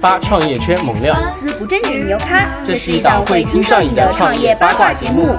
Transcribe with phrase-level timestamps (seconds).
[0.00, 5.34] 八创业圈猛料，思不正经牛咖，这是一档会听上瘾的创业八卦节目。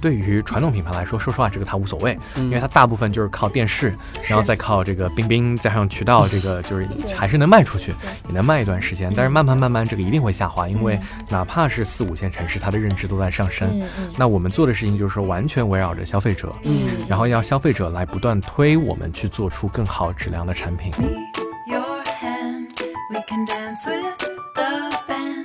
[0.00, 3.92] 对于传统品牌来说，说实话，这个它无所谓，因为它大部分就是靠电视，
[4.28, 6.86] 然后再靠这个冰冰加上渠道，这个 就是
[7.16, 7.92] 还是能卖出去，
[8.28, 9.12] 也能卖一段时间。
[9.16, 10.98] 但是慢慢慢慢，这个一定会下滑，因为
[11.28, 13.82] 哪怕是四五线城市，它的认知都在上升。
[14.16, 20.92] 那我们做的事情就是说，完全围绕着消费者，嗯，然后要消费者来不断推我们去做出更好质量的产品。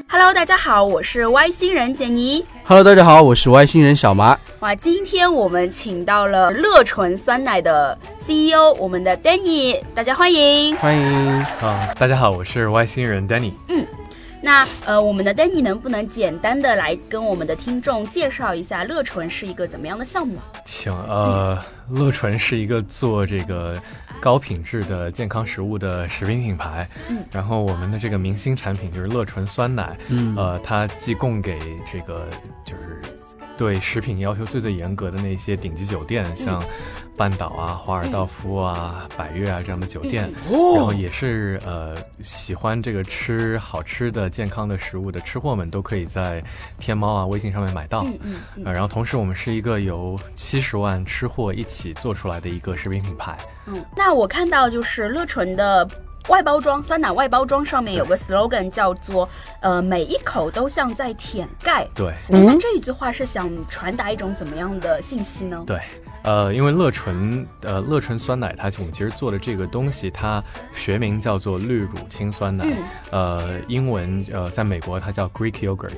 [0.07, 2.45] Hello，大家好，我是外星人简妮。
[2.63, 4.39] Hello，大家好，我是外星人小麻。
[4.61, 11.93] 哇，今天我们请到了乐纯酸奶的 CEO，我们的 Danny，大家欢迎，欢迎啊！
[11.99, 13.51] 大家好，我是外星人 Danny。
[13.67, 13.85] 嗯，
[14.43, 20.37] 那呃，我们的 Danny 能不能简单的来跟我们的听众介绍一下乐纯是一个怎么样的项目？
[20.65, 21.57] 行，呃，
[21.89, 23.81] 乐纯是一个做这个。
[24.21, 32.29] 高品质的健康食物的食品品牌，嗯，然后我们的这个明星产品就是乐纯酸奶，嗯，呃，它既供给这个
[32.63, 33.01] 就是
[33.57, 36.63] 对食品要求最最严格的那些顶级酒店，像
[37.17, 46.43] 半岛啊、华尔道夫啊、百悦啊这样的酒店，然后也是呃喜欢这个吃好吃的健康的食物的吃货们都可以在
[46.79, 54.13] 天猫啊、微信上面买到，嗯嗯，然后同时我们是一个由七十万吃货一起做出来的一个食品品牌，嗯，那。
[54.13, 55.89] 我看到就是乐纯的
[56.29, 59.27] 外包装酸奶外包装上面有个 slogan 叫做
[59.59, 61.87] 呃每一口都像在舔盖。
[61.95, 65.63] 对，那这一句话是想传达一种怎么样的信息呢？
[65.65, 65.81] 对。
[66.23, 70.41] 呃，因为乐纯，呃，乐纯酸奶，它我们其实做的这个东西，它
[70.73, 72.65] 学名叫做绿乳清酸奶，
[73.11, 75.91] 呃，英文，呃，在美国它叫 Greek yogurt，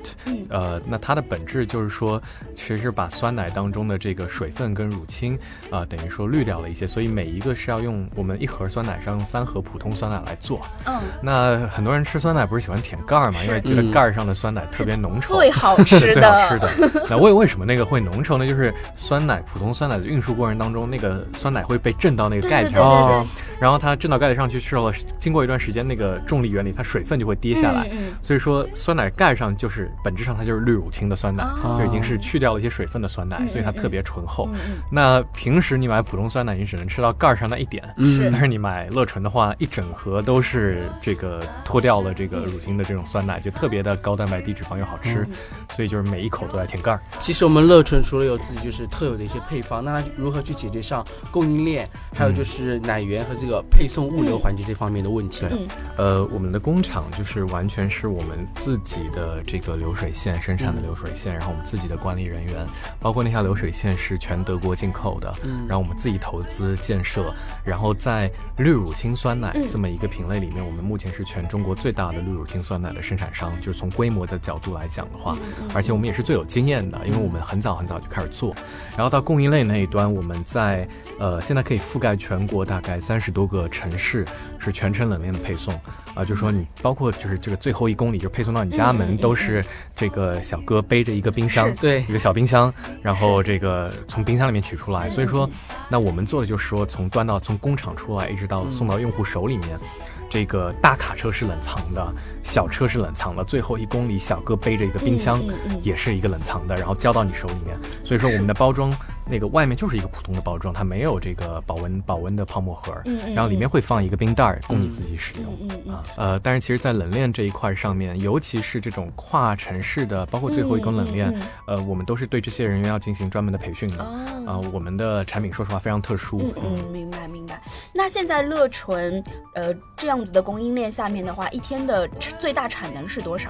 [0.50, 2.22] 呃，那它的本质就是说，
[2.56, 5.38] 其实把酸奶当中的这个水分跟乳清，
[5.70, 10.60] 啊，等于说滤掉了一些，所以每一个是要用我们一盒酸奶要用三盒普通酸奶来做。
[10.86, 17.06] 嗯，那很多人吃酸奶不是喜欢舔盖儿嘛，因为觉得盖儿上的酸奶特别浓稠， 最好吃的，最好吃的。
[17.10, 18.48] 那为为什么那个会浓稠呢？
[18.48, 23.28] 就是酸奶普通酸奶的运输过程当中，那个酸奶会被震到那个盖子上，
[23.60, 24.90] 然后它震到盖子上去之后，
[25.20, 27.90] 经过一段时间，那个重力原理，它水分就会跌下来。
[28.22, 31.46] 所以说，酸奶盖上就是本质上它就是绿乳清的酸奶，
[31.78, 34.48] 就已经是去掉了一些水分的酸奶，所以它特别醇厚。
[34.90, 37.84] 那平时你买普通酸奶，你只能吃到盖上那一点，
[38.32, 45.28] 但是你买乐纯的话，一整盒都是这个脱掉了这个乳清的这种酸奶，就特别的高蛋白、低脂肪又好吃，
[45.72, 47.02] 所以就是每一口都在舔盖儿。
[47.20, 50.46] 其实我们乐纯除了有自己就是特有的一些配方，那如何？
[50.46, 55.40] 去解决上供应链，还有就是奶源和这个配送物流环节这方面的问题。
[55.40, 55.50] 对，
[55.98, 62.68] 呃，我们的工厂就是完全是我们自己的这个流水线生产的流水线，然后我们自己的管理人员，
[63.00, 65.34] 包括那条流水线是全德国进口的，
[65.68, 67.34] 然后我们自己投资建设，
[67.64, 75.36] 然后在绿乳清酸奶这么一个品类里面，我们目前是全中国最大的绿乳清酸奶的生产商，就是从规模的角度来讲的话，
[75.74, 78.56] 而且我们也是最有经验的，因为我们很早很早就开始做，
[78.96, 80.36] 然后到供应链那一端，我们。
[80.44, 84.26] 在呃，现在可以覆盖全国大概三十多个城市，
[84.60, 85.74] 是全程冷链的配送
[86.14, 86.26] 啊。
[86.26, 89.64] 就是说，你包括就是这个最后一公里，就配送到你家门，都是
[89.96, 95.10] 这个小哥背着一个冰箱，对，一个小冰箱，然后这个从冰箱里面取出来。
[95.10, 95.50] 所以说，
[95.90, 99.80] 那我们做的就是说，从端到从工厂出来，一直到送到用户手里面。
[100.28, 102.14] 这个大卡车是冷藏的，
[102.44, 105.42] 小车是冷藏的，最后一公里小哥背着一个冰箱，
[105.82, 107.78] 也是一个冷藏的，然后交到你手里面。
[108.04, 108.92] 所以说我们的包装
[109.28, 112.96] 那个外面就是一个普通的包装，它没有这个保温保温的泡沫盒，
[113.34, 116.04] 然后里面会放一个冰袋供你自己使用啊。
[116.16, 121.34] 呃，但是其实，在冷链这一块上面，尤其是这种跨城市的，包括最后一根冷链，
[121.66, 124.60] 呃，我们都是对这些人员要进行专门的培训的啊。
[124.72, 126.54] 我们的产品说实话非常特殊。
[126.62, 127.60] 嗯，明白明白。
[127.94, 129.24] 那现在乐纯
[129.56, 130.36] 呃这样子。
[130.36, 132.06] 的供应链下面的话，一天的
[132.38, 133.50] 最大产能是多少？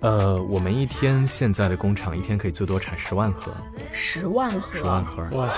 [0.00, 3.52] 呃，我们一天现在的工厂一天可以最多产十万盒，
[3.90, 5.54] 十万盒，十万盒，哇塞！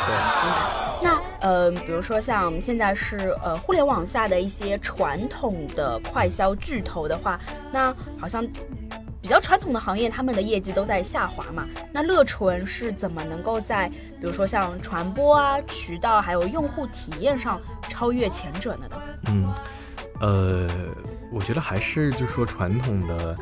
[1.03, 7.39] 那呃，比如说像现在是呃互联网下的一些传统的快销巨头的话，
[7.71, 8.43] 那好像
[9.21, 11.67] 比较传统的行业，他们的业绩都在下滑嘛。
[11.93, 17.61] 那乐纯是怎么能够在比如说像传播啊、渠道还有用户体验上
[17.91, 18.97] 超越前者的呢？
[19.29, 19.53] 嗯。
[20.21, 20.69] 呃，
[21.33, 23.35] 我觉得还是就说传统的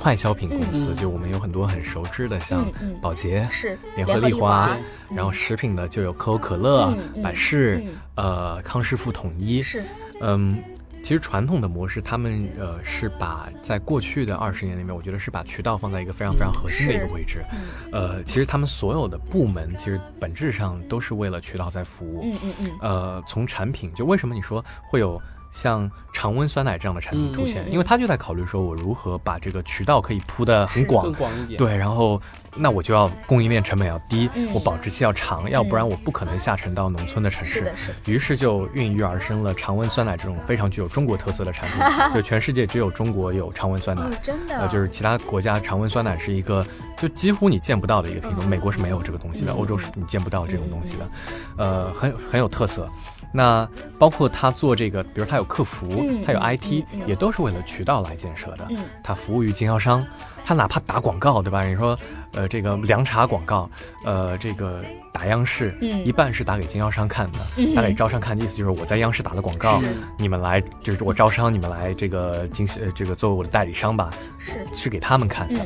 [0.00, 2.66] 快消品公司，就我们有很多很熟知的，像
[3.02, 4.74] 宝洁、是联合利华，
[5.14, 9.62] 然后食品的就有可口可乐、百事，呃，康师傅、统一。
[9.62, 9.84] 是，
[10.22, 10.58] 嗯，
[11.02, 17.44] 其实传统的模式，他们呃是把在过去的二十年里面，我觉得是把渠道放在一个非常非常核心的一个位置。
[17.92, 22.22] 呃，其实他们所有的部门，其实本质上都是为了渠道在服务。
[22.24, 22.70] 嗯嗯嗯。
[22.80, 25.20] 呃，从产品，就为什么你说会有？
[25.50, 31.58] 像常温酸奶这样的产品出现，嗯因为他就在考虑说我如何把这个渠道可以铺得很广更，广一点。
[31.58, 32.20] 对，然后
[32.56, 37.60] 那我就要供应链成本要低，嗯我保质期要长，要不然我不可能下沉到农村的城市。
[37.60, 38.10] 是的，是。
[38.10, 41.80] 于是就孕育而生了常温酸奶这种非常具有中国特色的产品，
[42.14, 44.02] 就全世界只有中国有常温酸奶。
[44.02, 46.64] 哦，真的，呃，就是其他国家常温酸奶是一个
[46.98, 51.10] 就几乎你见不到的一个品种，嗯美国是没有这个东西的，嗯欧洲是你见不到这种东西的，
[51.56, 52.88] 呃，很很有特色。
[53.32, 53.68] 那
[53.98, 58.66] 包括他做这个，比如他有客服，嗯他有嗯 IT，、也都是为了渠道来建设的。
[58.70, 60.04] 嗯他服务于经销商，
[60.44, 61.64] 他哪怕打广告，对吧？
[61.64, 61.98] 你说，
[62.32, 63.68] 呃，这个凉茶广告，
[64.04, 64.82] 呃，这个
[65.12, 69.82] 打央视，嗯一半是打给经销商看的，嗯打给招商看的意思就是我在央视打的广告，
[70.16, 75.64] 你们来，就是我招商，你们来这个经呃这个作为我的代理商吧，是，是给他们看的。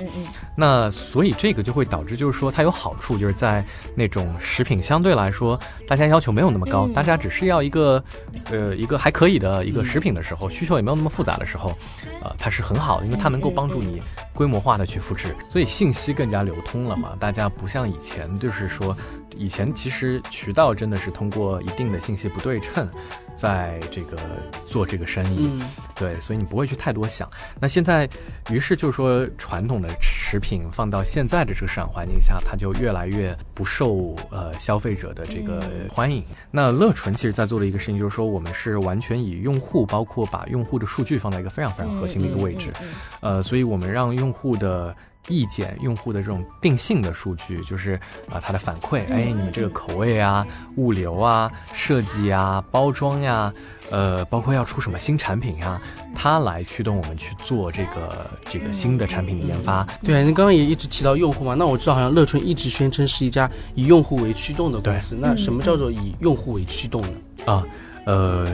[0.57, 3.65] 那所以这个就会导致，就是说它有好处，就是在
[3.95, 8.03] 那种食品相对来说，大家要求没有那么高，嗯大家只是要一个，
[8.47, 11.77] 呃，一个还可以的一个嗯食品的时候，需求也没有那么复杂的时候，
[12.23, 14.03] 呃，它是很好的，因为它能够帮助你
[14.33, 17.17] 规模化的去复制，所以信息更加流通了嘛。
[17.19, 18.97] 大家不像以前，就是说，
[19.37, 22.89] 以前其实渠道真的是通过一定的信息不对称，
[23.37, 24.19] 在这个
[24.53, 27.29] 做这个生意，嗯，对，所以你不会去太多想。
[27.61, 28.09] 那现在，
[28.51, 36.25] 于是就是说，传统的食品放到现在的这个市场环境下，它就越来越不受呃消费者的这个嗯欢迎。
[36.51, 42.73] 那乐纯其实在做的一个事情，就是说我们是完全以用户，包括把用户的数据放在一个非常非常核心的一个位置。
[43.21, 44.95] 呃，所以我们让用户的
[45.29, 47.99] 意见、用户的这种定性的数据，就是
[48.31, 53.53] 啊、他的反馈，嗯哎，你们这个口味啊、物流啊、设计啊、包装呀、
[53.91, 55.81] 呃，包括要出什么新产品呀，
[56.15, 59.87] 它来驱动我们去做这个这个新的产品的研发。
[60.03, 67.09] 对，您刚刚也一直提到用户嘛，那我知道好像乐纯一直宣称是一家以用户为驱动的公司，那什么叫做以用户为驱动呢？
[67.47, 67.65] 啊，
[68.07, 68.47] 呃，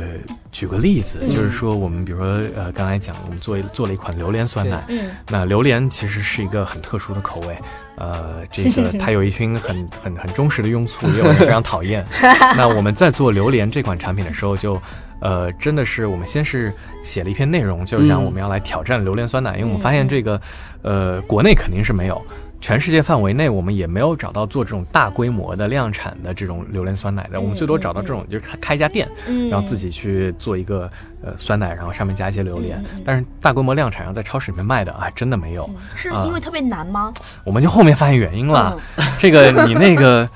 [0.53, 2.27] 举个例子，嗯就是说我们比如说
[2.57, 7.59] 呃，刚才讲我们做一做了一款榴莲酸奶，嗯那榴莲其实是一个很特殊的口味，
[7.97, 12.07] 呃，这个 它有一群很很很忠实的用户，也有人非常讨厌。
[12.57, 14.81] 那我们在做榴莲这款产品的时候就。
[15.23, 20.41] 呃，真的是我们先是写了一篇内容，就是讲嗯我们要来挑战榴莲酸奶，因为我们发现这个，
[20.81, 22.19] 呃，国内肯定是没有，
[22.61, 30.91] 全世界范围内我们也没有找到做这种大规模的量产的这种榴莲酸奶的，我们最多找到这种就是开开一家店，嗯，然后自己去做一个
[31.23, 35.65] 呃酸奶，然后上面加一些榴莲但是大规模量产，然后在超市里面卖的啊，真的没有。
[35.69, 37.13] 嗯是因为特别难吗？
[37.45, 39.05] 我们就后面发现原因了，嗯。
[39.19, 40.29] 这个你那个，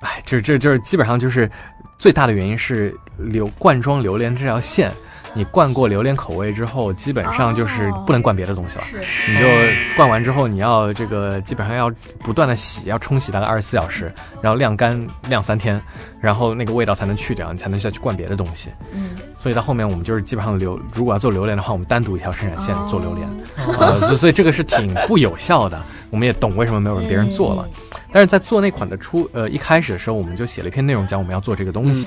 [0.00, 1.50] 哎，这这就是基本上就是
[1.98, 4.92] 最大的原因是榴罐装榴莲这条线，
[5.36, 8.84] 你灌过榴莲口味之后，基本上就是哦不能灌别的东西了。
[8.84, 9.46] 是，你就
[9.94, 14.10] 灌完之后，你要这个基本上要不断的洗，要冲洗大概二十四小时，
[14.40, 15.80] 然后晾干晾三天，
[16.20, 18.70] 然后那个味道才能去掉，你才能再去灌别的东西。
[18.92, 23.28] 嗯，所以到后面我们就是基本上榴，如果要做榴莲的话，我们单独一条生产线做榴莲。
[23.68, 25.78] 哦呃，所以所以这个是挺不有效的。
[26.08, 27.68] 我们也懂为什么没有人别人做了，
[28.12, 32.06] 但是在做那款的初呃一开始的时候，我们就写了一篇内容讲我们要做这个东西。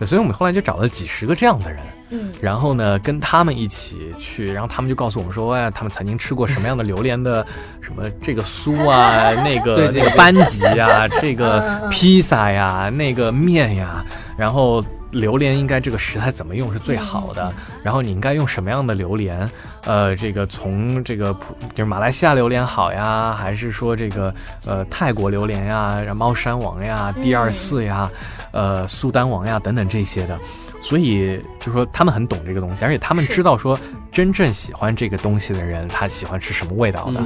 [0.00, 7.46] 对，所以我们后来就找了几十个这样的人，嗯然后呢跟他们一起去，然后他们就告诉我们说，哎，他们曾经吃过什么样的榴莲的
[7.82, 14.02] 什么这个酥啊， 那个那个班戟呀，这个披萨呀，那个面呀，
[14.36, 14.82] 然后。
[15.10, 17.52] 榴莲应该这个食材怎么用是最好的？
[17.82, 19.48] 然后你应该用什么样的榴莲？
[19.84, 24.34] 呃，这个从这个普就是马来西亚榴莲好呀，还是说这个
[24.66, 28.10] 呃泰国榴莲呀、然后猫山王呀、第二四呀、
[28.52, 30.38] 呃苏丹王呀等等这些的。
[30.82, 33.78] 所以就说他们很懂这个东西，而且他们知道说
[34.10, 37.20] 真正喜欢这个东西的人，他喜欢吃什么味道的。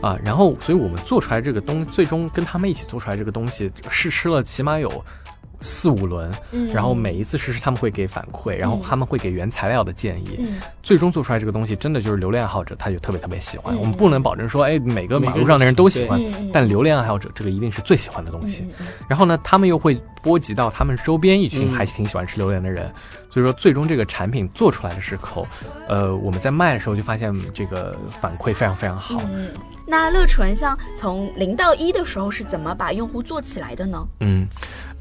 [0.00, 5.04] 啊，然后，所以我们做出来这个东，最终跟他们一起做出来这个东西，试吃了起码有
[5.62, 10.60] 四五轮，嗯，然后每一次实施他们会给反馈，然后他们会给原材料的建议，嗯。
[10.82, 13.74] 最终做出来这个东西真的就是榴莲爱好者他就特别特别喜欢。
[13.74, 13.78] 嗯。
[13.78, 16.20] 我们不能保证说，哎，每个马路上的人都都喜欢，
[16.52, 18.66] 但榴莲爱好者这个一定是最喜欢的东西。
[19.08, 21.74] 然后呢，他们又会波及到他们周边一群嗯。
[21.74, 22.92] 还挺喜欢吃榴莲的人，
[23.30, 25.46] 所以说最终这个产品做出来的时候，
[25.88, 29.20] 呃，我们在卖的时候就发现这个反馈非常非常好。
[29.34, 29.48] 嗯，
[29.86, 34.06] 那乐纯像从零到一的时候是怎么把用户做起来的呢？
[34.20, 34.46] 嗯，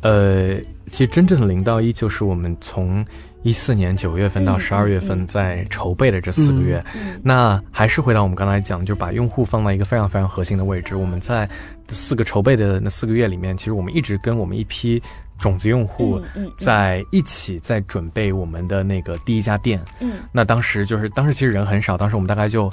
[0.01, 3.05] 呃，其实真正的零到一就是我们从
[3.43, 6.84] 一四年九月份到嗯十二月嗯份在筹备的这四个月。
[6.96, 10.96] 嗯那还是回到我们刚才讲，就把用户放到一个非常非常核心的位置。
[10.96, 11.48] 我们在
[11.89, 15.01] 四个筹备的那四个月里面，其实我们一直跟我们一批
[15.38, 16.22] 种子用户
[16.58, 19.79] 在一起，在准备我们的那个第一家店。
[20.00, 22.72] 嗯那当时就是当时其实人很少，当时我们大概就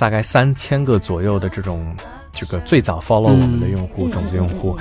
[0.00, 1.94] 大概三千个左右的这种
[2.32, 4.76] 这个最早 follow 我们的用户，种子用户。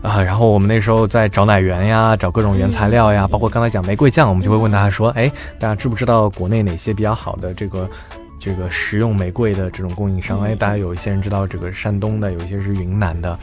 [0.00, 5.28] 啊，然后我们那时候在找奶源呀，找各种原材料呀，包括刚才讲玫瑰酱，我们就会问大家说，哎，
[5.58, 7.90] 大家知不知道国内哪些比较好的这个
[8.38, 10.40] 这个食用玫瑰的这种供应商？
[10.40, 13.36] 哎，大家有一些人知道这个山东的，有一些是云南的。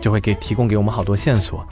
[0.00, 1.66] 就会给提供给我们好多线索，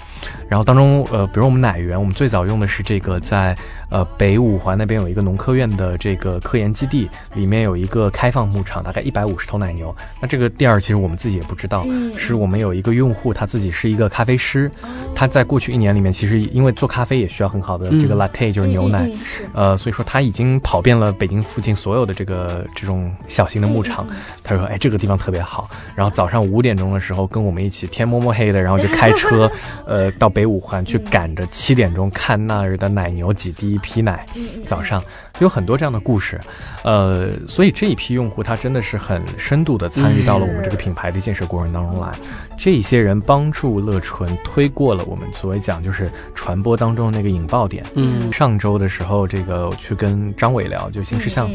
[0.48, 3.56] 然后当中呃，比如我们奶源，我们最早用的是这个在
[3.88, 9.94] 呃北五环那边有一个农科院的这个科研基地，里面有一个开放牧场，大概一百五十头奶牛。
[10.20, 14.68] 那这个店儿其实我们自己也不知道，是我们有一个用户他自己是一个咖啡师，
[15.14, 19.08] 他在过去一年里面其实因为做咖啡也需要很好的这个 latte 就是牛奶，
[19.54, 24.04] 呃，所以说他已经跑遍了北京附近所有的这个这种小型的牧场，
[24.42, 28.15] 他说哎这个地方特别好，然后早上五点钟的时候跟我们一起天摸。
[28.16, 29.50] 摸摸黑的，然后就开车，
[29.84, 34.24] 呃，到北五环去赶着七点钟看那儿的奶牛挤第一批奶。
[34.64, 35.00] 早上
[35.34, 36.40] 就有很多这样的故事，
[36.82, 42.10] 呃，所以这一批用户他真的是很深度的参与到了我们这个品牌的建设过程当中来。
[42.56, 47.84] 这些人帮助乐纯推过了我们所谓讲就是传播当中那个引爆点。
[47.94, 51.50] 嗯，上周的时候，这个我去跟张伟聊，就新事项，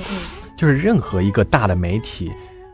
[0.55, 2.31] 就是任何一个大的媒体。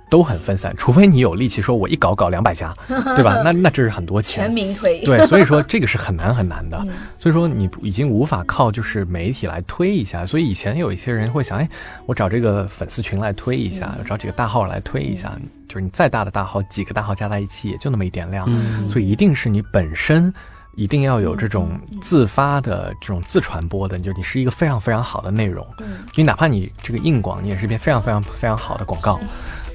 [0.09, 3.41] 都很分散，除非你有力气说，我一搞搞两百家， 对吧？
[3.43, 5.03] 那那这是很多钱，全民推。
[5.03, 6.81] 对，所以说这个是很难很难的。
[7.13, 10.25] 所以说你已经无法靠就是媒体来推一下。
[10.25, 11.69] 所以以前有一些人会想，哎，
[12.05, 15.37] 我找这个粉丝群来推一下，找几个大号来推一下。
[15.67, 18.47] 就是你再大的大号，几个大号加在一起也就那么一点量。
[18.89, 20.33] 所以一定是你本身
[20.75, 25.67] 一定要有这种自发的这种自传播的，就你是一个非常非常好的内容。
[26.15, 29.19] 因为哪怕你这个硬广，你也是一篇非常非常非常好的广告。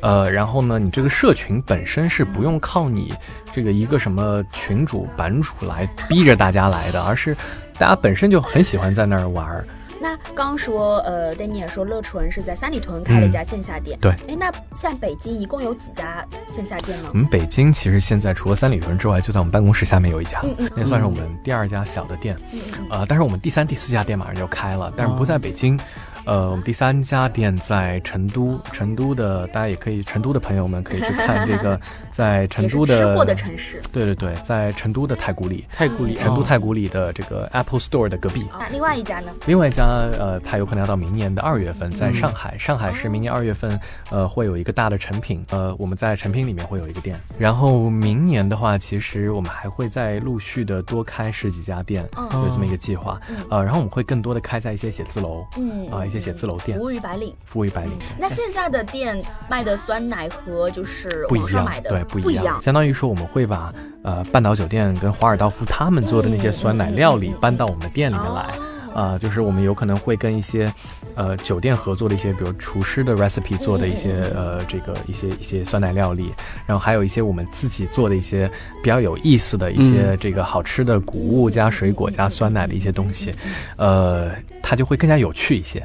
[0.03, 3.15] 呃，然后呢，你这个社群本身是不用靠你
[3.53, 7.35] 这个一个什么群主版主来逼着大家来的，而是
[7.79, 9.65] 大家本身就很喜欢在那儿玩儿。
[10.01, 13.97] 那刚刚说，呃，Danny 也说乐纯是在三里屯开了一家线下店。
[14.01, 14.11] 对。
[14.27, 17.11] 哎，那现在北京一共有几家线下店呢？
[17.13, 20.43] 我们北京其实现在除了三里屯之外，就在我们办公室下面有一家，
[20.75, 22.37] 那算是我们第二家小的店。
[22.53, 22.87] 嗯嗯。
[22.91, 25.79] 呃，但是我们第三、第四家店马上就开了，但是不在北京。
[26.25, 31.79] 呃，我们第三家店在成都，成都的大家也可以，成都的朋友们可以去看这个，
[32.11, 38.47] 在成都的吃货的城市，对对对，在成都的太古里，太古里，成都太古里的这个 Apple Store 的隔壁。
[38.59, 39.33] 那另外一家呢？
[39.47, 39.85] 另外一家，
[40.19, 43.79] 呃，它有可能要到明年的二月份，在上海，上海是明年二月份，
[44.11, 47.21] 呃，会有一个大的成品，呃，我们在成品里面会有一个店。
[47.37, 56.79] 然后明年的话，其实我们还会再陆续的多开十几家店，有这么一个计划，呃，然后我们会更多的开在一些写字楼，嗯，啊，一些写字楼店。
[56.79, 57.99] 服务于白领，服务于白领。
[58.19, 62.61] 那现在的店卖的酸奶和就是不一样，对，不一样。
[62.61, 63.73] 相当于说，我们会把
[64.05, 68.51] 呃半岛酒店跟华尔道夫他们做的那些酸奶料理搬到我们的店里面来。
[68.95, 70.73] 啊，就是我们有可能会跟一些
[71.15, 76.33] 呃酒店合作的一些，比如厨师的 recipe 做的一些呃这个一些一些酸奶料理，
[76.67, 78.51] 然后还有一些我们自己做的一些
[78.83, 83.35] 比较有意思的一些这个好吃的谷物加水果加酸奶的一些东西，
[83.77, 84.31] 呃，
[84.63, 85.83] 它就会更加有趣一些。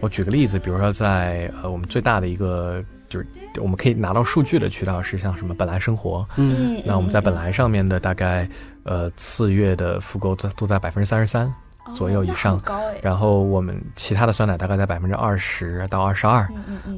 [0.00, 3.26] 我举个例子，比如说在呃我们最大的一个就是
[3.58, 8.46] 我们可以拿到数据的渠道是像什么本来生活，嗯，那我们在本来上面的大概
[8.82, 11.50] 呃次月的复购都都在百分之三十三
[11.94, 12.60] 左右以上，
[13.02, 16.48] 然后我们其他的酸奶大概在百分之二十到二十二，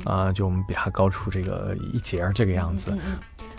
[0.05, 2.97] 啊就我们比它高出这个一截这个样子。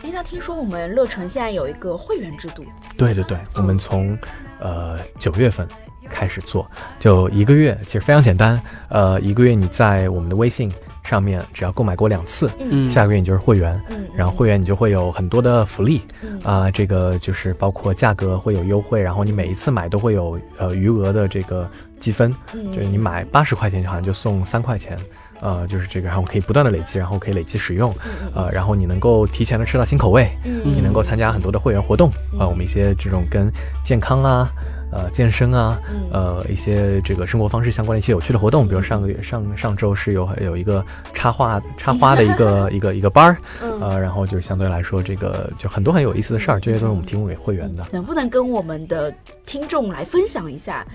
[0.04, 2.64] 哎，那听说我们乐成现在有一个会员制度？
[2.98, 4.18] 对对对，我们从
[4.60, 5.68] 呃九月份。
[6.10, 6.66] 开始做
[7.00, 8.58] 就一个月，其实非常简单。
[8.88, 10.72] 呃，一个月你在我们的微信
[11.08, 16.02] 上面，只要购买过两次，嗯，下个月你就是会员，嗯，然后会员你就会有很多的福利，
[16.44, 22.36] 啊，这个就是包括价格会有优惠，然后你每一次买都会有呃余额的这个积分，
[22.74, 24.98] 就是你买八十块钱好像就送三块钱，
[25.40, 27.96] 呃，就是这个，然后可以不断的累积，然后可以累积使用，
[28.36, 33.50] 呃，然后你能够提前的吃到新口味，你能够参加很多的会员活动，啊，我们一些这种跟
[33.82, 34.52] 健康啊。
[34.90, 35.78] 呃，健身啊，
[36.12, 43.38] 呃，一些这个生活方式相关的一些有趣的活动，比如上个月上上周是有有一个插画插花的一个一个一个班儿，
[43.82, 47.86] 呃，然后就相对来说这个就很多很有意思的事儿，这些都是我们提供给会员的。
[47.92, 49.14] 能不能跟我们的
[49.46, 50.86] 听众来分享一下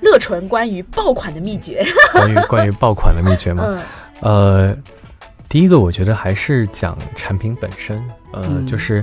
[0.00, 1.82] 乐纯关于爆款的秘诀？
[2.12, 3.80] 关于关于爆款的秘诀吗？
[4.20, 4.76] 呃，
[5.48, 9.02] 第一个我觉得还是讲产品本身，呃，就是。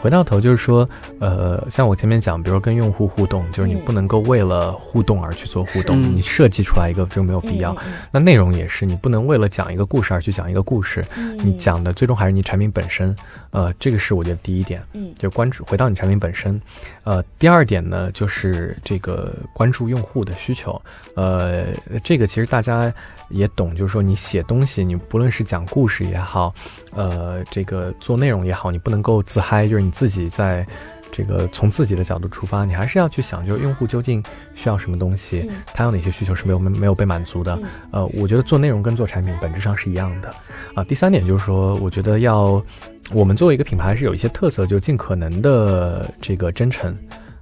[0.00, 0.88] 回到头就是说，
[1.18, 7.72] 呃，像我前面讲，比如说跟用户互动，就是你不能够为了互动而去做互动，嗯你设计出来一个就没有必要。
[7.84, 13.14] 嗯那内容也是，你不能为了讲一个故事而去讲一个故事，嗯你讲的最终还是你产品本身。
[13.50, 16.60] 呃，这个是我觉得第一点，嗯就关注回到你产品本身。
[17.04, 20.80] 呃，第二点呢，就是这个关注用户的需求。
[21.14, 21.64] 呃，
[22.04, 22.92] 这个其实大家
[23.30, 26.54] 也懂，就是说你写东西，你不论是讲故事也好，
[26.94, 30.66] 呃，这个做内容也好，你不能够自嗨，就是你自己在。
[31.10, 34.22] 这个从自己的角度出发，你还是要去想，就是用户究竟
[34.54, 37.58] 需要什么东西，嗯他有哪些需求是没有没有被满足的。
[37.62, 40.28] 嗯呃，我觉得做内容跟做产品本质上是一样的。
[40.74, 42.62] 啊、第三点就是说，我觉得要
[43.10, 46.94] 我们作为一个品牌是有一些特色，就尽可能的这个真诚。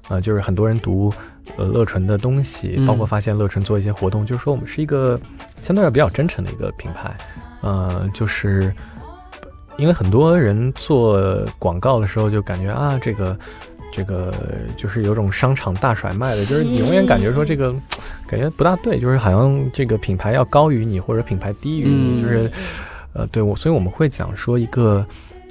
[0.07, 1.13] 呃，就是很多人读
[1.57, 5.21] 呃乐纯的东西，嗯包括发现乐纯做一些活动，就是说我们是一个
[5.61, 7.13] 相对来比较真诚的一个品牌。
[7.63, 8.73] 呃，就是
[9.79, 13.39] 因为很多人做广告的时候就感觉啊，这个
[13.93, 14.33] 这个
[14.77, 17.75] 就是有种商场大甩卖的，就是你永远感觉说这个
[18.27, 22.23] 感觉不大对，就是好像这个品牌要高于你，或者品牌低于你，嗯。
[22.23, 22.51] 就是
[23.13, 25.07] 呃，对我，所以我们会讲说一个，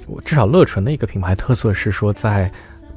[0.06, 2.48] 我至少乐纯的一个品牌特色是说在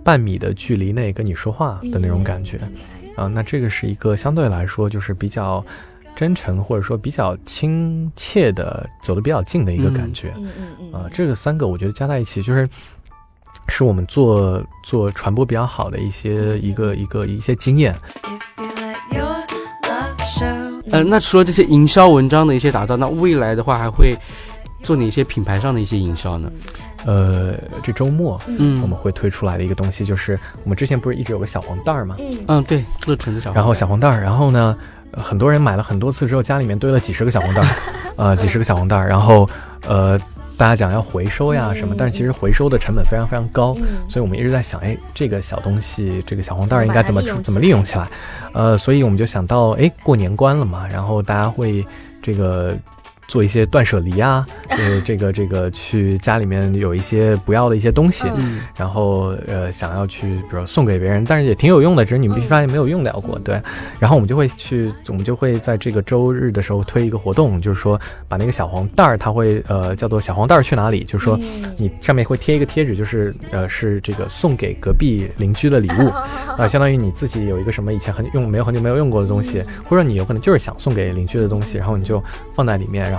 [0.03, 2.59] 半米的距离内跟你说话的那种感觉。
[3.15, 5.65] 啊，那这个是一个相对来说就是比较
[6.15, 10.33] 真诚或者说比较亲切的，走得比较近的一个感觉。
[10.37, 12.67] 嗯嗯嗯啊，这个三个我觉得加在一起就是。
[13.71, 17.95] 是我们做做传播比较好的一些一个一个一些经验.
[20.89, 24.15] 呃，那除了这些营销文章的一些打造，那未来的话还会
[24.81, 26.51] 做哪些品牌上的一些营销呢？
[27.05, 32.15] 呃，这周末嗯我们会推出来的一个东西，就是我们之前不是一直有个小黄袋儿吗？
[32.17, 37.67] 嗯嗯，对，乐橙的小黄然后小黄袋儿，然后呢，呃很多人买了很多次之后，家里面堆了几十个小红袋儿，
[38.17, 39.49] 呃，几十个小红袋儿，然后
[39.87, 40.19] 呃，
[40.55, 48.07] 大家讲要回收呀什么，但是其实回收的成本非常非常高，嗯所以我们一直在想，哎，这个小东西，这个小红袋儿应该怎么怎么利用起来？
[48.53, 51.85] 呃，所以我们就想到，哎，过年关了嘛，然后大家会
[52.21, 52.75] 这个。
[53.29, 58.61] 做一些断舍离啊， 呃，这个这个去家里面有一些不要的一些东西，嗯。
[58.75, 63.61] 然后呃想要去，比如说送给别人，但是也挺有用的，只是你们必须发现没有用到过，对。
[63.99, 71.71] 然后我们就会去，我们就会在这个周日的时候推一个活动，就是说把那个小黄袋儿，它会呃叫做小黄袋儿去哪里，就是说嗯。
[71.77, 76.07] 你上面会贴一个贴纸，就是呃是这个送给隔壁邻居的礼物，
[76.57, 82.23] 啊、相当于你自己有一个什么以前很用没有很久没有用过的东西，或者你有可能就是想送给邻居的东西，然后你就
[82.53, 83.18] 放在里面，然后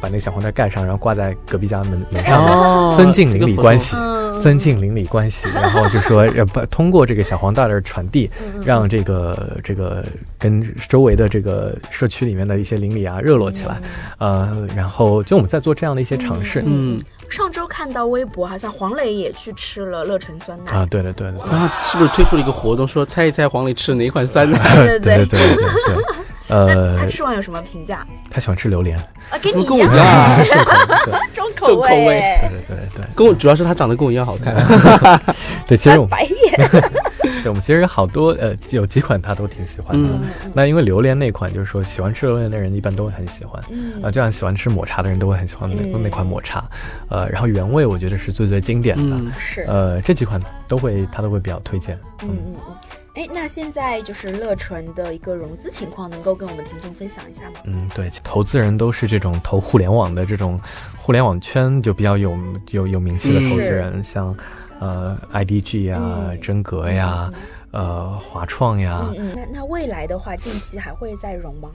[0.00, 3.96] 把那个小黄袋盖上，然后挂在隔壁家门门上面，哦增进邻里关系。
[3.96, 4.18] 嗯。
[4.38, 10.04] 增进邻里关系， 然后就说呃不通过这个小黄袋的传递，嗯让这个这个
[10.38, 13.80] 跟周围的这个社区里面的一些邻里啊热络起来，
[14.18, 16.62] 呃，然后就我们在做这样的一些尝试。
[16.64, 20.70] 嗯，上周看到微博，好像黄磊也去吃了乐纯酸奶。
[20.70, 24.58] 啊，对的对对对然后是不是推出了一个活动，说猜一猜黄磊吃了哪一款酸奶？
[24.76, 25.94] 对对对对对对。
[25.96, 28.06] 对，那 呃他，吃完有什么评价？
[28.30, 29.90] 他喜欢吃榴莲，啊，跟你一样？
[31.34, 31.76] 重口味。
[31.76, 32.06] 重 重口味。
[32.06, 33.14] 味对对对对。
[33.14, 34.54] 跟我主要是他长得跟我一样好看。
[35.66, 36.82] 对，其实我们白眼。
[37.42, 40.08] 对我们其实有好多呃有几款他都挺喜欢的。
[40.10, 40.50] 嗯。
[40.52, 44.02] 那因为榴莲那款，就是说喜欢吃榴莲的人一般都会很喜欢，嗯。
[44.02, 46.02] 啊，就像喜欢吃抹茶的人都会很喜欢那、嗯。
[46.02, 46.64] 那款抹茶，
[47.08, 52.30] 呃，然后原味我觉得是最最经典的，嗯，是，呃，这几款都会他都会比较推荐，嗯。
[52.30, 52.74] 嗯嗯。
[53.18, 57.56] 哎，那现在就是乐纯的一个融资情况，能够跟我们听众分享一下吗？
[57.64, 60.60] 嗯，对，投资人都是这种投互联网的这种
[60.96, 62.38] 互联网圈就比较有
[62.70, 64.32] 有有名气的投资人，像
[64.78, 67.28] 呃 IDG 啊、嗯真格呀、
[67.72, 69.32] 呃华创呀，嗯嗯。
[69.34, 71.68] 那那未来的话，近期还会再融吗？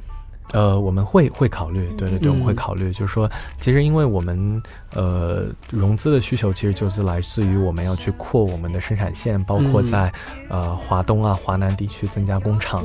[0.52, 3.30] 呃，我们会会考虑，对对对，嗯我们会考虑，就是说，
[3.60, 4.62] 其实因为我们
[4.94, 9.86] 呃融资的需求，其实就是来自于我们要去扩我们的生产线，包括嗯。
[9.94, 10.12] 在、
[10.50, 12.84] 呃华东啊、华南地区增加工厂，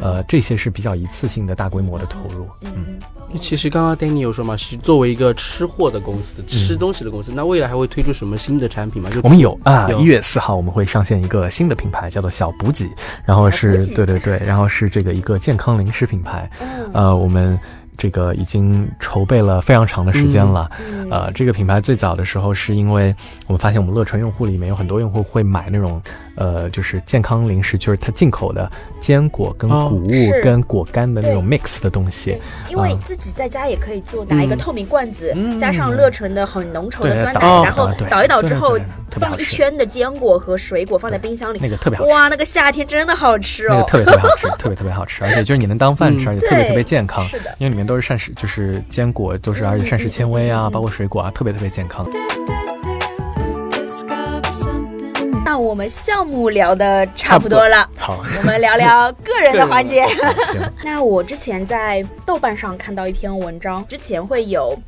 [0.00, 2.98] 呃，这些是比较一次性的大规模的投入，嗯
[3.40, 9.08] 其实刚刚 Danny 有说嘛，是作为一个吃货的公司，吃东西的公司，那未来还会推出什么新的产品吗？
[9.08, 12.90] 就我们有啊，有一月四号我们会上线一个新的品牌，叫做小补给，
[13.24, 16.50] 然后是对对对，然后是这个一个健康零食品牌，
[16.92, 17.58] 嗯呃，我们
[18.00, 20.70] 这个已经筹备了非常长的时间了。
[20.90, 23.14] 嗯呃，这个品牌最早的时候是因为
[23.46, 26.00] 我们发现我们乐纯用户里面有很多用户会买那种
[26.36, 32.72] 呃，就是健康零食，就是它进口的坚果跟哦谷物跟果干的那种 mix 的东西对。
[32.72, 38.78] 因为嗯自己在家也可以做，拿一个嗯透明罐子，嗯加上乐纯的很浓稠的酸奶，然后对倒一倒之后
[39.10, 42.10] 放一圈的坚果和水果放在冰箱里，那个特别好吃。
[42.10, 43.74] 哇，那个夏天真的好吃哦。
[43.74, 52.08] 那个特别特别好吃，特别特别好吃，而且就是你能当饭吃，嗯而且特别特别健康，是的因为里面都是膳食，就是坚果，都是而且膳食纤维啊，包括水果啊，特别特别健康。
[53.84, 60.06] Something 我们项目聊的差不多了，好，我们聊聊个人的环节。
[60.52, 64.78] 行， 那我之前在豆瓣上看到一篇文章，之前会有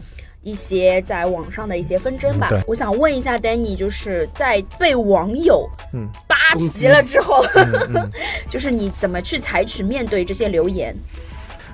[0.44, 2.48] 一些在网上的一些纷争吧。
[2.68, 8.10] 我想问一下 Danny，就是在被网友嗯扒皮了之后，嗯嗯。
[8.48, 10.94] 就是你怎么去采取面对这些留言？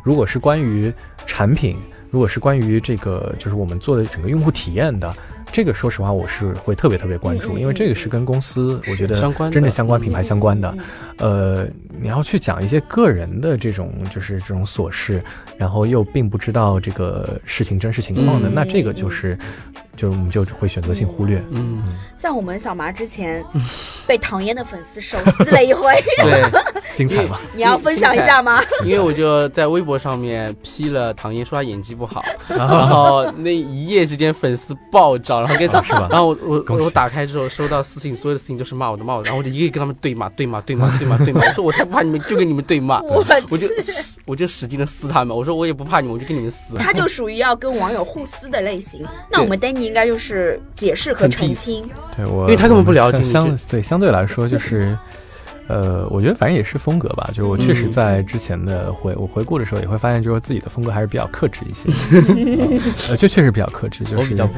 [0.02, 0.92] 如果是关于
[1.26, 1.76] 产品，
[2.10, 5.14] 如果是关于这个就是我们做的整个用户体验的，
[5.52, 9.14] 这个说实话我是会特别特别关注，因为这个是跟公司我觉得
[9.50, 10.74] 真正相关、嗯品牌相关的。
[11.18, 11.66] 呃，
[12.00, 15.22] 你要去讲一些个人的这种就是这种琐事，
[15.56, 18.54] 然后又并不知道这个事情真实情况的，嗯。
[18.54, 19.36] 那这个就是
[19.96, 21.42] 就我们就会选择性忽略。
[21.50, 21.82] 嗯，
[22.16, 23.44] 像我们小麻之前
[24.06, 26.42] 被唐嫣的粉丝手撕了一回， 对，
[27.06, 27.38] 精彩吗？
[27.54, 28.60] 你要分享一下吗？
[28.84, 43.68] 因为我就在微博上面批了唐嫣，说她演技不好， 然后那一夜之间粉丝暴涨，然后跟啊是吧然后我我我打开之后收到私信，所有的私信都是骂我的骂我，然后我就一个一个跟他们对骂对骂对骂对骂对骂，我说我才不怕你们，就跟你们对骂，我我就，
[44.26, 46.74] 我就使劲的撕他们，我说我也不怕你们，我就跟你们撕。
[46.78, 49.04] 他就属于要跟网友互撕的类型。
[49.30, 51.88] 那我们 Danny 应该就是解释和澄清。
[52.16, 54.96] 对我，因为他根本不了解你相对相对来说就是。
[55.68, 61.88] 呃，我觉得反正也是风格吧，就是我确实嗯在之前的回我回顾的时候，也会发现，就是自己的风格还是比较克制一些，
[63.10, 64.48] 呃，就确实比较克制，就是比较。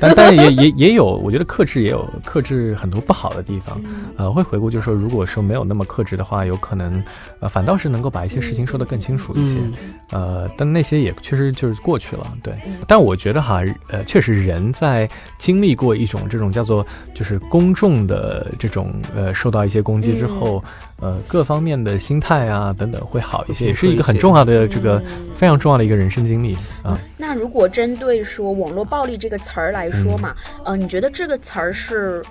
[0.00, 3.80] 但 但是也也也有，我觉得克制也有克制很多不好的地方。
[4.16, 7.02] 呃，会回顾就是说，如果说没有那么克制的话，有可能
[7.40, 9.58] 呃反倒是能够把一些事情说得更清楚一些。
[9.60, 9.72] 嗯，
[10.10, 12.52] 呃，但那些也确实就是过去了，对。
[12.88, 20.55] 但我觉得哈，呃，确实人在经历过一种这种叫做就是公众的这种呃受到一些攻击之后，
[21.00, 26.98] 呃，各方面的心态啊等等会好一些，也是一个很重要的这个嗯非常重要的一个人生经历啊。
[27.16, 32.22] 那如果针对说网络暴力这个词儿来说嘛，呃，你觉得这个词儿是，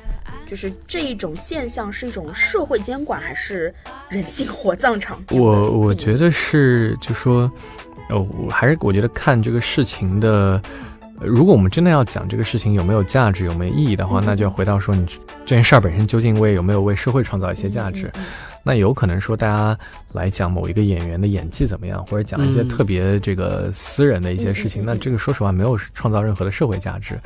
[0.48, 3.74] 就是这一种现象是一种社会监管，还是
[4.10, 5.24] 人性火葬场？
[5.32, 7.52] 我我觉得是，就说，
[8.10, 10.62] 呃，我还是我觉得看这个事情的。
[11.26, 15.06] 呃如果我们真的要讲这个事情有没有价值、有没有意义的话，嗯那就要回到说你
[15.46, 18.12] 这件事儿本身究竟为有没有为社会创造一些价值。
[18.66, 19.78] 嗯那有可能说大家
[20.14, 27.20] 来讲某一个演员的演技怎么样，或者讲一些嗯特别这个私人的一些事情，那这个说实话没有创造任何的社会价值。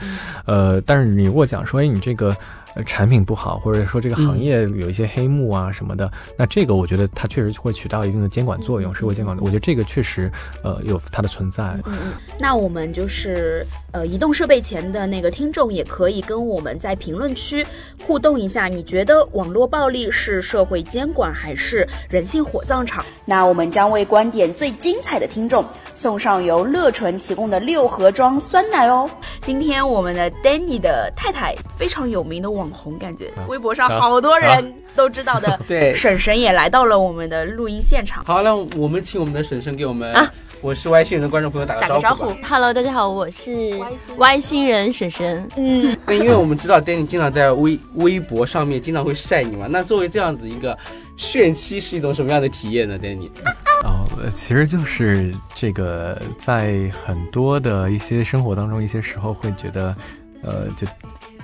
[0.45, 2.35] 呃，但是你如果讲说，哎，你这个
[2.75, 9.37] 呃产品不好，或者说这个行嗯业有一些黑幕啊什么的，那这个我觉得它确实会起到一定的监管作用，社会监管。
[9.39, 10.29] 我觉得这个确实
[10.61, 11.63] 呃有它的存在。
[11.85, 17.65] 嗯嗯，那我们就是呃，移动设备前的那个听众也可以跟我们在评论区
[18.03, 23.03] 互动一下，你觉得网络暴力是社会监管还是人性火葬场？
[23.25, 29.09] 那我们将为观点最精彩的听众送上由乐纯提供的六盒装酸奶哦。
[29.41, 35.93] 今天我们的 Danny 的太太非常有名的网红，感觉啊微博上好多人都知道的 对。
[35.93, 38.23] 婶婶也来到了我们的录音现场。
[38.25, 42.31] 好，那我们请我们的婶婶给我们啊，我是外星人的观众朋友打个招呼。
[42.47, 43.71] Hello，大家好，我是
[44.17, 45.47] 外星人婶婶。
[45.57, 49.67] 嗯，对，因为我们知道 Danny 经常在微微博上面经常会晒你嘛。
[49.69, 50.77] 那作为这样子一个
[51.19, 53.29] 炫妻是一种什么样的体验呢？Danny？
[53.83, 59.95] 哦，呃其实就是这个，在很多的一些生活当中，一些时候会觉得，
[60.41, 60.87] 呃，就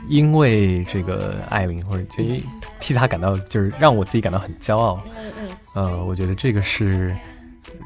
[0.08, 2.42] 因为这个艾琳，或者就因
[2.80, 5.02] 替她感到，就是让我自己感到很骄傲。
[5.18, 7.14] 嗯嗯呃，我觉得这个是，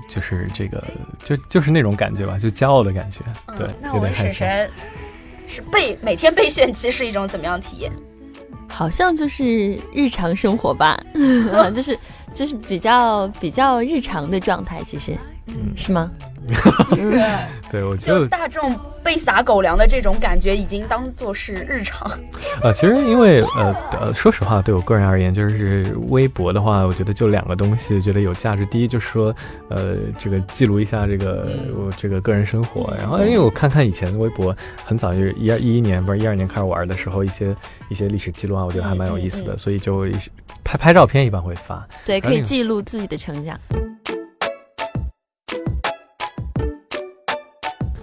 [0.07, 0.83] 就是这个，
[1.23, 3.21] 就就是那种感觉吧，就骄傲的感觉。
[3.57, 4.45] 对，有我们婶点害羞。
[4.45, 4.71] 婶
[5.47, 7.91] 是被每天被炫妻是一种怎么样的体验？
[8.79, 10.97] 好像就是日常生活吧，
[11.75, 11.99] 就是
[12.33, 15.17] 就是比较比较日常的状态，其实。
[15.47, 16.09] 嗯，是吗？
[17.71, 22.09] 对，我觉得大众被撒狗粮的这种感觉，已经当做是日常。
[22.63, 28.65] 呃，其实因为呃呃，说实话，对我个人而言，就是微博的话，我觉得就两个东西，觉得有价值。
[28.65, 29.35] 第一就是说，
[29.69, 32.91] 呃，这个记录一下这个我这个个人生活。
[32.97, 37.55] 然后，因为我看看以前微博，很早就是一二一一年，不是一二年开始玩的时候，一些
[37.89, 40.31] 一些历史记录啊，我觉得还蛮有意思的，所以就一些
[40.63, 41.87] 拍拍照片一般会发。
[42.03, 43.59] 对，可以记录自己的成长。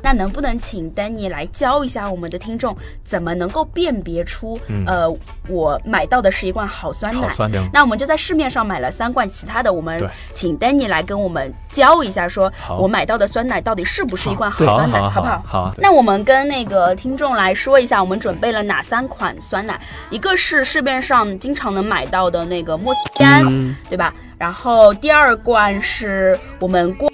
[0.06, 7.30] 那能不能请丹尼来教一下我们的听众，怎么能够辨别出，嗯呃，我买到的是一罐好酸奶好？
[7.30, 7.60] 酸的。
[7.72, 15.42] 那我们就在市面上买了三罐其他的，我们对请丹尼来跟我们教一下，说好我买到的酸奶到底是不是一罐好好酸奶，好不好？
[15.44, 19.76] 好啊那我们跟那个听众来说一下，我们准备了哪三款酸奶？
[20.10, 24.14] 一个是市面上经常能买到的那个莫斯干，嗯，对吧？
[24.38, 27.10] 然后第二罐是我们过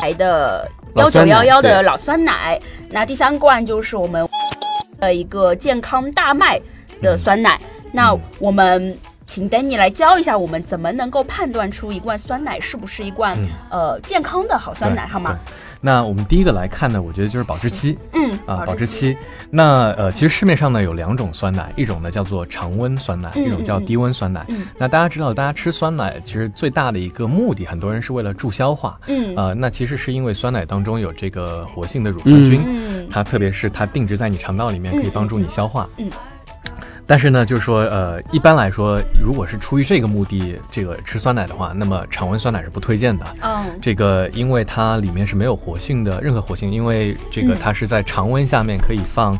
[0.00, 4.26] 来的幺九幺幺的老酸奶，那第三罐就是我们
[4.98, 6.60] 的一个健康大麦
[7.00, 7.60] 的酸奶。
[7.92, 13.36] 那我们请 Danny 来教一下我们怎么能够判断出一罐酸奶是不是一罐、
[13.70, 15.38] 呃健康的好酸奶，好吗？
[15.82, 17.96] 对那我们第一个来看呢，我觉得就是保质期。
[18.12, 19.16] 嗯，啊，保质期。
[19.50, 24.44] 那呃，其实市面上呢有两种酸奶，一种呢叫做常温酸奶，嗯一种叫低温酸奶。
[24.48, 29.00] 嗯那大家知道，大家吃酸奶其实最大的一个目的，很多人是为了助消化。
[29.06, 35.88] 嗯呃，那其实是因为酸奶当中有这个活性的乳酸菌，嗯它特别是它定植在你肠道里面，可以帮助你消化。
[35.96, 36.12] 嗯嗯
[37.10, 43.26] 但是呢，就是说，呃，一般来说，如果是出于这个目的，这个吃酸奶的话，那么常温酸奶是不推荐的。
[43.42, 49.36] 嗯这个因为它里面是没有活性的任何活性，因为这个嗯它是在常温下面可以放，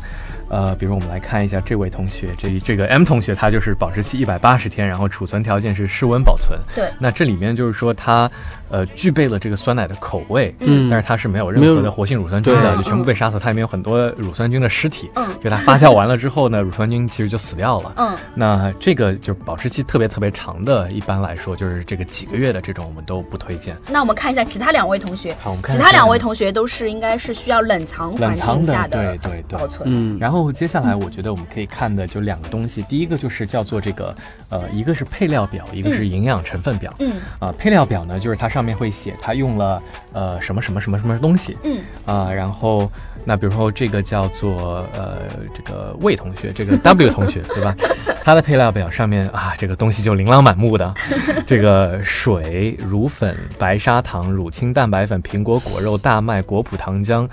[0.51, 6.59] 呃，比如我们来看一下这位同学，这这个 M 同学，他就是保质期一百八十天，然后储存条件是室温保存。
[6.75, 8.29] 对那这里面就是说它，
[8.69, 15.09] 呃，具备了这个酸奶的口味，嗯但是它是没有任何的活性乳酸菌的，就全部被杀死，它里面有很多乳酸菌的尸体。
[15.15, 17.93] 嗯就它发酵完了之后呢， 乳酸菌其实就死掉了。
[17.95, 23.73] 嗯那这个就保质期特别特别长的，一般来说就是这个几个月的这种，我们都不推荐。
[23.89, 29.81] 那我们看一下其他两位同学，好，我们看其他两位同学都是应该是需要冷藏环冷藏的境下对对对保存。
[29.85, 34.15] 嗯，然后接下来我觉得我们可以看的就两个东西，第一个就是叫做这个，
[34.49, 36.93] 呃，一个是配料表，一个是营养成分表。
[36.99, 42.89] 嗯啊、配料表呢，就是它上面会写它用了呃什么什么什么什么东西嗯啊、然后
[43.25, 45.23] 那比如说这个叫做呃
[45.53, 47.75] 这个魏同学，这个 W 同学 对吧？
[48.23, 50.93] 他的配料表上面啊，这个东西就琳琅满目的，
[51.47, 57.27] 这个水、乳粉、白砂糖、乳清蛋白粉、苹果果肉、大麦、果脯糖浆。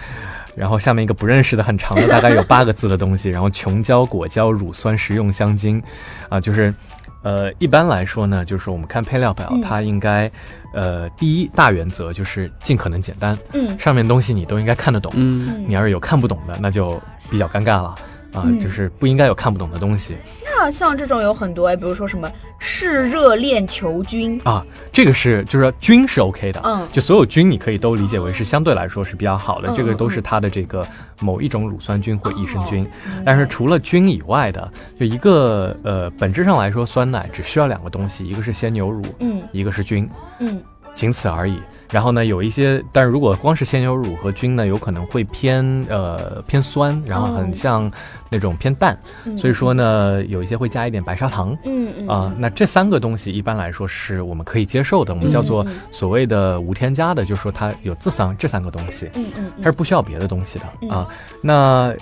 [0.58, 5.82] 然后下面一个不认识的很长的， 大概有八个字的东西，然后琼胶、果胶、乳酸、食用香精，
[6.28, 6.74] 啊，就是，
[7.22, 10.30] 呃，一般来说呢，就是我们看配料表，嗯它应该，
[10.74, 13.78] 呃，第一大原则就是尽可能简单，嗯。
[13.78, 15.46] 上面东西你都应该看得懂，嗯。
[15.48, 15.64] 嗯。
[15.68, 17.94] 你要是有看不懂的，那就比较尴尬了。
[18.32, 18.58] 啊，嗯。
[18.60, 20.16] 就是不应该有看不懂的东西
[20.60, 24.66] 那像这种有很多哎，比如说什么嗜热恋球菌，啊。
[24.92, 30.84] 这个是就是说菌是 OK 的，嗯就所有菌你可以都理解为是相对来说是比较好的，嗯这个都嗯是它的这个
[31.20, 32.84] 某一种乳酸菌或益生菌。
[33.06, 34.68] 嗯但是除了菌以外的，
[34.98, 40.60] 就一个呃，本质上来说，酸奶只需要两个东西，一个是鲜牛乳，嗯一个是菌，嗯
[40.92, 41.60] 仅此而已。
[41.90, 47.90] 然后呢，有一些，但是如果光是鲜牛乳和菌呢，有可能会偏呃偏酸，然后哦很像
[48.28, 51.56] 那种偏淡，嗯，所以说呢，有一些会加一点白砂糖。
[51.64, 59.10] 嗯嗯啊、那这三个东西一般来说是我们可以接受的，我们叫做所谓的无添加的，就是说它有这三这三个东西。
[59.14, 60.90] 嗯嗯它是不需要别的东西的嗯。
[60.90, 61.08] 啊。
[61.40, 61.94] 那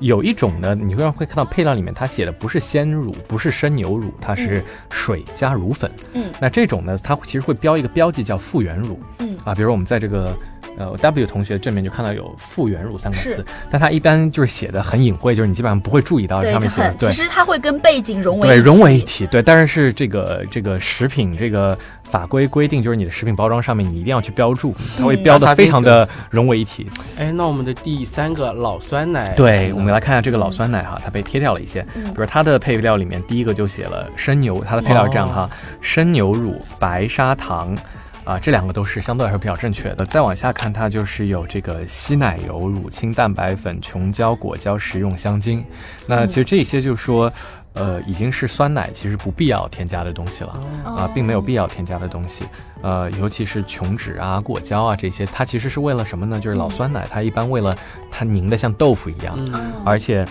[0.00, 5.90] 有一种呢，你会会看到配料里面它写的不是鲜乳，不是生牛乳，它是水加乳粉。
[6.14, 6.24] 嗯。
[6.40, 8.98] 那这种呢，它其实会标一个标记叫复原乳。
[9.18, 9.54] 嗯啊。
[9.54, 10.36] 比如我们在这个
[10.76, 17.22] 呃 W 同学正面就看到有复原乳三个字，但它一般就是写的很隐晦，就是你基本上不会注意到对，上面写的很，对其。
[17.22, 19.26] 实它会跟背景融为对，一体融为一体。
[19.26, 26.88] 对，但是是这个这个食品这个法规规定，就是你的食品包装上面你一定要去标注，它会嗯标的非常的融为一体。
[27.18, 35.48] 哎，那我们的第三个老酸奶，对，我们来看一下这个老酸奶哈，它被贴掉了一些，嗯比如它的配料里面第一个就写了生牛，它的配料是这样哈，
[35.80, 37.76] 生牛乳、白砂糖。
[38.24, 40.04] 啊，这两个都是相对来说比较正确的。
[40.04, 45.64] 再往下看，它就是有这个稀奶油、乳清蛋白粉、琼胶、果胶、食用香精。
[46.06, 47.30] 那其实这些就是说，
[47.74, 50.58] 呃，已经是酸奶其实不必要添加的东西了。
[50.84, 52.44] 哦啊，并没有必要添加的东西，
[52.82, 56.40] 呃，尤其是琼脂啊、果胶啊这些，它其实是为了什么呢？
[56.40, 57.76] 就是老酸奶，它一般为了
[58.10, 59.38] 它凝的像豆腐一样，
[59.84, 60.26] 而且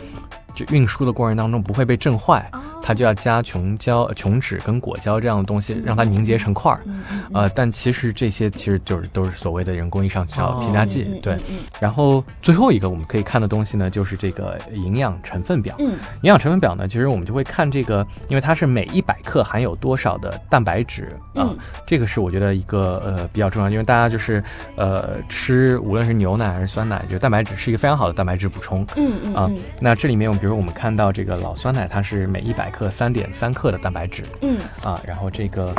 [0.55, 6.81] 就运输的过程当中不会被震坏，哦它就要加琼胶、琼脂跟果胶这样的东西，让它凝结成块儿。
[6.83, 11.35] 嗯嗯呃，但其实这些其实就是都是所谓的人工意义上叫哦添加剂，对。
[11.49, 15.75] 嗯然后最后一个我们可以看的东西呢，就是这个营养成分表。
[15.79, 24.43] 嗯营养成分表呢，其实我们就会看这个，因为它是每一百克含有多少的蛋白质啊、嗯这个是我觉得一个呃比较重要，因为大家就是
[24.75, 28.83] 呃吃无论是牛奶还是酸奶，就蛋白质是一个非常好的蛋白质补充。
[28.83, 35.73] 啊嗯嗯啊那这里面，我们比如我们看到这个老酸奶，它是每一百克三点三克的蛋白质嗯啊，然后这个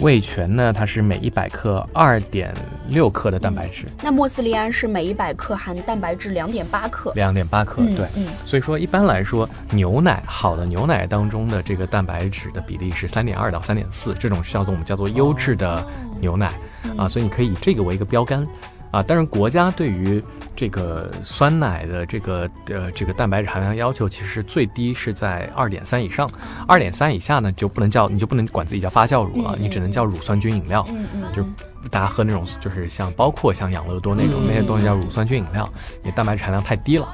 [0.00, 2.52] 味全呢，它是每一百克二点
[2.88, 7.12] 六克的蛋白质，那莫斯利安是每一百克含蛋白质两点八克。
[7.14, 8.04] 两点八克，嗯对。
[8.16, 15.86] 嗯所以说，一般来说，牛奶好的牛奶当中的这个蛋白质的比例是三点二到三点四，这种是叫做我们叫做优质的
[16.20, 16.52] 牛奶、
[16.96, 18.44] 啊，所以你可以以这个为一个标杆
[18.90, 19.04] 啊。
[19.04, 20.20] 当然，国家对于
[20.56, 26.30] 这个酸奶的这个呃这个蛋白质含量要求，其实最低是在二点三以上，
[26.66, 30.84] 二点三以下呢就不能叫你就不能管自己叫发酵乳了，嗯你只能叫乳酸菌饮料。
[30.90, 31.42] 嗯嗯，就
[31.90, 35.68] 大家喝那种就是像包括像养乐多那种、嗯那些东西叫乳酸菌饮料，
[36.02, 37.08] 你蛋白质含量太低了。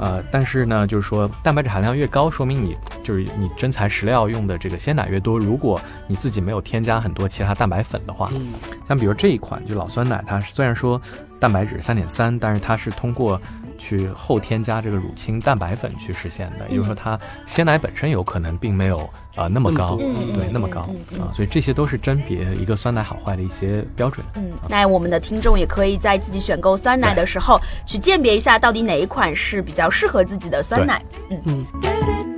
[0.00, 5.38] 呃，但是呢，就是说蛋白质含量越高，说明你就是你真材实料用的这个鲜奶越多。
[5.38, 8.52] 如果你自己没有添加很多其他蛋白粉的话，嗯
[8.88, 11.00] 像比如这一款就老酸奶，它虽然说
[11.38, 13.40] 蛋白质三点三，但是它是通过
[13.80, 24.24] 去后添加这个乳清蛋白粉去实现的，也就是说它鲜奶本身有可能并没有呃那么高，对，那么高嗯嗯啊、所以这些都是甄别一个酸奶好坏的一些标准。
[24.34, 31.02] 嗯，那我们的听众也可以在自己选购酸奶的时候，去鉴别一下到底哪一款是比较适合自己的酸奶。
[31.30, 32.29] 嗯嗯。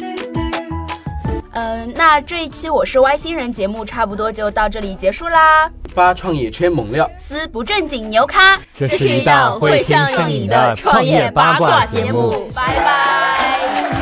[1.52, 5.70] 嗯、那这一期我是外星人节目差不多就到这里结束啦。
[5.94, 7.10] 发创业圈猛料。
[7.18, 14.01] 撕不正经牛咖，这是一档会上瘾的创业八卦节目拜拜。